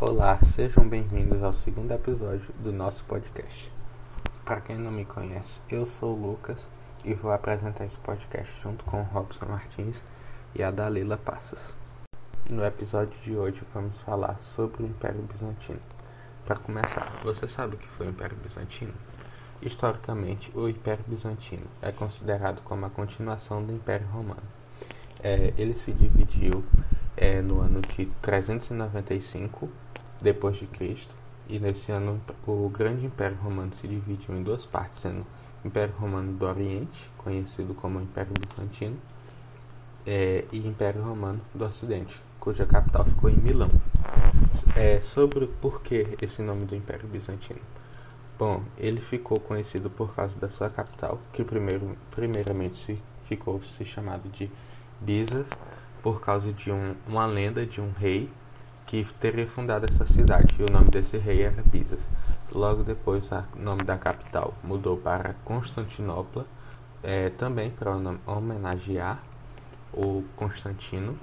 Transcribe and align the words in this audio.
Olá, 0.00 0.38
sejam 0.54 0.88
bem-vindos 0.88 1.42
ao 1.42 1.52
segundo 1.52 1.90
episódio 1.90 2.54
do 2.60 2.72
nosso 2.72 3.02
podcast. 3.06 3.68
Para 4.44 4.60
quem 4.60 4.78
não 4.78 4.92
me 4.92 5.04
conhece, 5.04 5.50
eu 5.68 5.86
sou 5.86 6.16
o 6.16 6.30
Lucas 6.30 6.64
e 7.04 7.14
vou 7.14 7.32
apresentar 7.32 7.84
esse 7.84 7.96
podcast 7.96 8.48
junto 8.62 8.84
com 8.84 9.00
o 9.00 9.06
Robson 9.06 9.46
Martins 9.46 10.00
e 10.54 10.62
a 10.62 10.70
Dalila 10.70 11.16
Passos. 11.16 11.58
No 12.48 12.64
episódio 12.64 13.18
de 13.24 13.34
hoje 13.34 13.60
vamos 13.74 13.98
falar 14.02 14.38
sobre 14.54 14.84
o 14.84 14.86
Império 14.86 15.20
Bizantino. 15.22 15.80
Para 16.46 16.60
começar, 16.60 17.20
você 17.24 17.48
sabe 17.48 17.74
o 17.74 17.78
que 17.78 17.88
foi 17.96 18.06
o 18.06 18.10
Império 18.10 18.36
Bizantino? 18.36 18.94
Historicamente, 19.60 20.48
o 20.56 20.68
Império 20.68 21.04
Bizantino 21.08 21.66
é 21.82 21.90
considerado 21.90 22.62
como 22.62 22.86
a 22.86 22.90
continuação 22.90 23.64
do 23.64 23.72
Império 23.72 24.06
Romano. 24.06 24.46
É, 25.20 25.52
ele 25.58 25.74
se 25.74 25.90
dividiu 25.92 26.64
é, 27.16 27.42
no 27.42 27.60
ano 27.60 27.80
de 27.80 28.06
395 28.22 29.68
depois 30.20 30.56
de 30.56 30.66
Cristo 30.66 31.18
e 31.48 31.58
nesse 31.58 31.90
ano 31.90 32.20
o 32.46 32.68
grande 32.68 33.06
Império 33.06 33.36
Romano 33.38 33.72
se 33.74 33.88
dividiu 33.88 34.36
em 34.36 34.42
duas 34.42 34.64
partes, 34.66 35.00
sendo 35.00 35.24
o 35.64 35.66
Império 35.66 35.94
Romano 35.98 36.32
do 36.34 36.44
Oriente, 36.44 37.10
conhecido 37.16 37.74
como 37.74 38.00
Império 38.00 38.32
Bizantino, 38.38 38.96
é, 40.06 40.44
e 40.52 40.58
Império 40.66 41.02
Romano 41.02 41.40
do 41.54 41.64
Ocidente, 41.64 42.14
cuja 42.38 42.66
capital 42.66 43.04
ficou 43.04 43.30
em 43.30 43.36
Milão. 43.36 43.70
É, 44.76 45.00
sobre 45.00 45.44
o 45.44 45.48
porquê 45.48 46.16
esse 46.20 46.42
nome 46.42 46.66
do 46.66 46.76
Império 46.76 47.08
Bizantino. 47.08 47.60
Bom, 48.38 48.62
ele 48.76 49.00
ficou 49.00 49.40
conhecido 49.40 49.90
por 49.90 50.14
causa 50.14 50.38
da 50.38 50.48
sua 50.48 50.70
capital, 50.70 51.18
que 51.32 51.42
primeiro, 51.42 51.96
primeiramente 52.10 52.76
se 52.84 52.98
ficou 53.26 53.60
se 53.76 53.84
chamado 53.84 54.28
de 54.28 54.50
Bizas, 55.00 55.46
por 56.02 56.20
causa 56.20 56.52
de 56.52 56.70
um, 56.70 56.94
uma 57.06 57.26
lenda 57.26 57.66
de 57.66 57.80
um 57.80 57.90
rei 57.92 58.30
que 58.88 59.06
teria 59.20 59.46
fundado 59.48 59.86
essa 59.86 60.06
cidade, 60.06 60.54
e 60.58 60.62
o 60.62 60.72
nome 60.72 60.90
desse 60.90 61.18
rei 61.18 61.42
era 61.42 61.62
Bizas. 61.62 62.00
Logo 62.50 62.82
depois, 62.82 63.22
o 63.30 63.58
nome 63.58 63.82
da 63.84 63.98
capital 63.98 64.54
mudou 64.64 64.96
para 64.96 65.34
Constantinopla, 65.44 66.46
é, 67.02 67.28
também 67.30 67.70
para 67.70 67.92
homenagear 68.26 69.22
o 69.92 70.24
Constantino, 70.34 71.18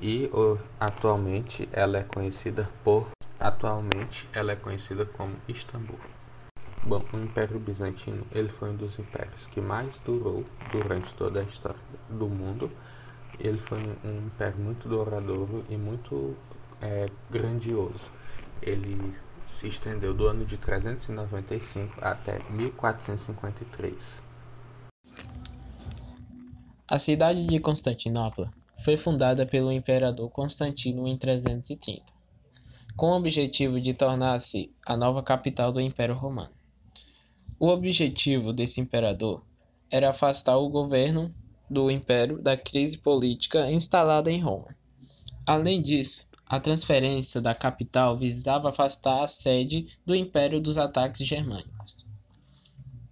e 0.00 0.26
o, 0.26 0.58
atualmente 0.78 1.68
ela 1.72 1.98
é 1.98 2.02
conhecida 2.02 2.68
por 2.84 3.08
atualmente 3.40 4.28
ela 4.32 4.52
é 4.52 4.56
conhecida 4.56 5.04
como 5.06 5.34
Istambul. 5.48 5.98
Bom, 6.84 7.02
o 7.12 7.16
Império 7.16 7.58
Bizantino 7.58 8.24
ele 8.32 8.48
foi 8.50 8.70
um 8.70 8.76
dos 8.76 8.98
impérios 8.98 9.46
que 9.46 9.60
mais 9.60 9.98
durou 10.04 10.44
durante 10.70 11.12
toda 11.14 11.40
a 11.40 11.42
história 11.44 11.78
do 12.08 12.28
mundo. 12.28 12.70
Ele 13.38 13.58
foi 13.58 13.78
um 14.04 14.26
império 14.26 14.58
muito 14.58 14.88
duradouro 14.88 15.64
e 15.68 15.76
muito 15.76 16.36
é, 16.80 17.06
grandioso. 17.30 18.00
Ele 18.62 19.14
se 19.60 19.68
estendeu 19.68 20.14
do 20.14 20.26
ano 20.26 20.44
de 20.44 20.56
395 20.56 21.98
até 22.00 22.38
1453. 22.50 23.94
A 26.86 26.98
cidade 26.98 27.44
de 27.46 27.58
Constantinopla 27.58 28.50
foi 28.82 28.96
fundada 28.96 29.44
pelo 29.44 29.72
imperador 29.72 30.30
Constantino 30.30 31.06
em 31.06 31.18
330, 31.18 32.02
com 32.96 33.06
o 33.10 33.16
objetivo 33.16 33.80
de 33.80 33.92
tornar-se 33.92 34.72
a 34.86 34.96
nova 34.96 35.22
capital 35.22 35.72
do 35.72 35.80
Império 35.80 36.14
Romano. 36.14 36.52
O 37.58 37.68
objetivo 37.68 38.52
desse 38.52 38.80
imperador 38.80 39.42
era 39.90 40.10
afastar 40.10 40.56
o 40.56 40.68
governo 40.68 41.30
do 41.68 41.90
império 41.90 42.40
da 42.40 42.56
crise 42.56 42.98
política 42.98 43.70
instalada 43.70 44.30
em 44.30 44.40
Roma. 44.40 44.74
Além 45.44 45.82
disso, 45.82 46.27
a 46.48 46.58
transferência 46.58 47.40
da 47.40 47.54
capital 47.54 48.16
visava 48.16 48.70
afastar 48.70 49.22
a 49.22 49.26
sede 49.26 49.98
do 50.06 50.14
império 50.14 50.60
dos 50.60 50.78
ataques 50.78 51.26
germânicos. 51.26 52.08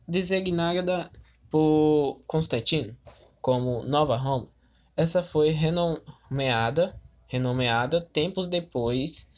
Designada 0.08 1.10
por 1.50 2.22
Constantino 2.26 2.96
como 3.42 3.82
Nova 3.82 4.16
Roma, 4.16 4.48
essa 4.96 5.22
foi 5.22 5.50
renomeada, 5.50 6.98
renomeada 7.26 8.00
tempos 8.00 8.48
depois 8.48 9.30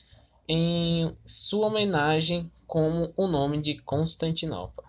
em 0.46 1.14
sua 1.26 1.66
homenagem 1.66 2.50
como 2.66 3.12
o 3.16 3.26
nome 3.26 3.60
de 3.60 3.78
Constantinopla. 3.82 4.84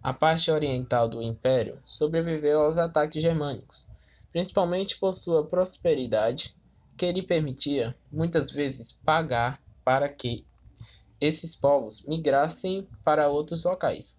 A 0.00 0.14
parte 0.14 0.50
oriental 0.52 1.08
do 1.08 1.20
império 1.20 1.78
sobreviveu 1.84 2.62
aos 2.62 2.78
ataques 2.78 3.20
germânicos, 3.20 3.88
principalmente 4.30 4.96
por 4.98 5.12
sua 5.12 5.44
prosperidade, 5.44 6.54
que 6.96 7.10
lhe 7.12 7.22
permitia, 7.22 7.94
muitas 8.10 8.50
vezes, 8.50 8.90
pagar 8.90 9.60
para 9.84 10.08
que 10.08 10.46
esses 11.20 11.54
povos 11.54 12.04
migrassem 12.06 12.88
para 13.04 13.28
outros 13.28 13.64
locais, 13.64 14.18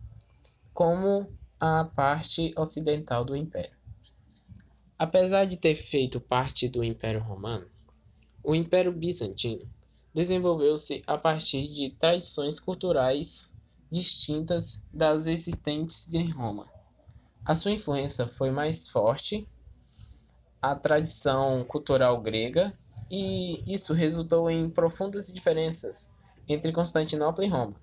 como 0.73 1.31
a 1.59 1.85
parte 1.85 2.53
ocidental 2.57 3.25
do 3.25 3.35
império. 3.35 3.75
Apesar 4.97 5.45
de 5.45 5.57
ter 5.57 5.75
feito 5.75 6.19
parte 6.19 6.67
do 6.67 6.83
Império 6.83 7.21
Romano, 7.21 7.67
o 8.43 8.55
Império 8.55 8.91
Bizantino 8.91 9.69
desenvolveu-se 10.13 11.03
a 11.05 11.17
partir 11.17 11.67
de 11.67 11.91
tradições 11.91 12.59
culturais 12.59 13.53
distintas 13.91 14.87
das 14.91 15.27
existentes 15.27 16.13
em 16.13 16.29
Roma. 16.29 16.67
A 17.45 17.53
sua 17.53 17.71
influência 17.71 18.27
foi 18.27 18.49
mais 18.49 18.89
forte 18.89 19.47
a 20.71 20.75
tradição 20.75 21.63
cultural 21.65 22.19
grega 22.21 22.73
e 23.09 23.63
isso 23.71 23.93
resultou 23.93 24.49
em 24.49 24.69
profundas 24.69 25.31
diferenças 25.33 26.13
entre 26.47 26.71
Constantinopla 26.71 27.45
e 27.45 27.49
Roma. 27.49 27.75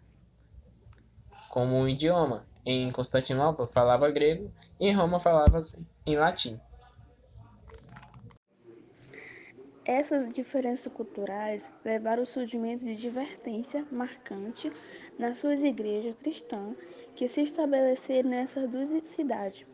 Como 1.50 1.80
o 1.80 1.88
idioma, 1.88 2.46
em 2.64 2.90
Constantinopla 2.90 3.66
falava 3.66 4.10
grego 4.10 4.50
e 4.80 4.88
em 4.88 4.92
Roma 4.92 5.20
falava 5.20 5.60
em 6.06 6.16
latim. 6.16 6.60
Essas 9.84 10.32
diferenças 10.32 10.90
culturais 10.92 11.70
levaram 11.84 12.22
ao 12.22 12.26
surgimento 12.26 12.84
de 12.84 12.96
divergência 12.96 13.84
marcante 13.92 14.72
nas 15.18 15.38
suas 15.38 15.60
igrejas 15.60 16.16
cristãs 16.22 16.74
que 17.16 17.28
se 17.28 17.42
estabeleceram 17.42 18.30
nessas 18.30 18.70
duas 18.70 18.88
cidades. 19.08 19.66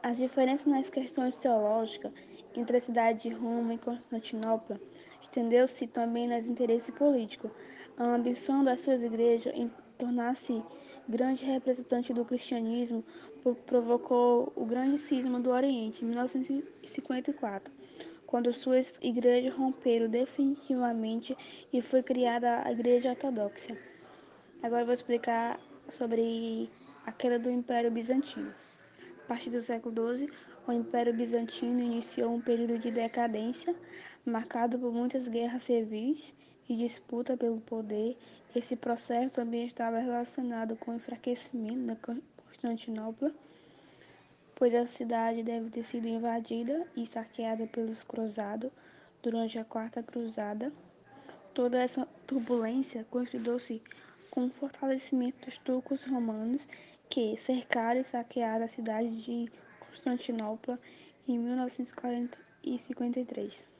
As 0.00 0.16
diferenças 0.16 0.66
nas 0.66 0.88
questões 0.88 1.36
teológicas 1.36 2.12
entre 2.56 2.76
a 2.76 2.80
cidade 2.80 3.28
de 3.28 3.34
Roma 3.34 3.74
e 3.74 3.78
Constantinopla 3.78 4.80
estendeu-se 5.22 5.86
também 5.86 6.28
nos 6.28 6.46
interesses 6.46 6.94
políticos. 6.94 7.50
A 7.96 8.04
ambição 8.04 8.64
das 8.64 8.80
suas 8.80 9.02
igrejas 9.02 9.54
em 9.54 9.70
tornar-se 9.98 10.62
grande 11.08 11.44
representante 11.44 12.12
do 12.12 12.24
cristianismo 12.24 13.04
provocou 13.66 14.52
o 14.54 14.64
grande 14.64 14.98
cisma 14.98 15.40
do 15.40 15.50
Oriente 15.50 16.04
em 16.04 16.08
1954 16.08 17.78
quando 18.28 18.52
suas 18.52 18.98
igrejas 19.00 19.54
romperam 19.54 20.06
definitivamente 20.06 21.34
e 21.72 21.80
foi 21.80 22.02
criada 22.02 22.62
a 22.62 22.70
Igreja 22.70 23.08
Ortodoxa. 23.08 23.74
Agora 24.62 24.84
vou 24.84 24.92
explicar 24.92 25.58
sobre 25.88 26.68
a 27.06 27.10
queda 27.10 27.38
do 27.38 27.50
Império 27.50 27.90
Bizantino. 27.90 28.52
A 29.24 29.28
partir 29.28 29.48
do 29.48 29.62
século 29.62 29.94
XII, 30.16 30.30
o 30.68 30.72
Império 30.72 31.14
Bizantino 31.14 31.80
iniciou 31.80 32.34
um 32.34 32.40
período 32.40 32.78
de 32.78 32.90
decadência 32.90 33.74
marcado 34.24 34.78
por 34.78 34.92
muitas 34.92 35.26
guerras 35.26 35.64
civis 35.64 36.32
e 36.68 36.76
disputa 36.76 37.36
pelo 37.36 37.60
poder. 37.62 38.16
Esse 38.54 38.76
processo 38.76 39.36
também 39.36 39.66
estava 39.66 39.98
relacionado 39.98 40.76
com 40.76 40.92
o 40.92 40.96
enfraquecimento 40.96 41.86
da 41.86 41.96
Constantinopla 41.96 43.32
pois 44.58 44.74
a 44.74 44.84
cidade 44.84 45.44
deve 45.44 45.70
ter 45.70 45.84
sido 45.84 46.08
invadida 46.08 46.84
e 46.96 47.06
saqueada 47.06 47.64
pelos 47.68 48.02
cruzados 48.02 48.72
durante 49.22 49.56
a 49.56 49.64
Quarta 49.64 50.02
Cruzada. 50.02 50.72
Toda 51.54 51.80
essa 51.80 52.04
turbulência 52.26 53.04
coincidou-se 53.04 53.80
com 54.32 54.46
o 54.46 54.50
fortalecimento 54.50 55.46
dos 55.46 55.58
turcos 55.58 56.04
romanos 56.04 56.66
que 57.08 57.36
cercaram 57.36 58.00
e 58.00 58.04
saquearam 58.04 58.64
a 58.64 58.68
cidade 58.68 59.08
de 59.22 59.48
Constantinopla 59.98 60.78
em 61.26 61.38
1953. 61.38 63.77